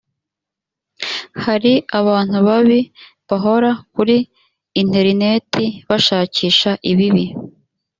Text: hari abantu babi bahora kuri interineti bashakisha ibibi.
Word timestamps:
hari 1.43 1.73
abantu 1.99 2.37
babi 2.47 2.79
bahora 3.29 3.69
kuri 3.93 4.17
interineti 4.81 5.63
bashakisha 5.89 6.71
ibibi. 6.91 7.25